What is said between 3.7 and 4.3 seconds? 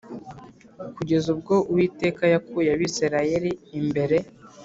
imbere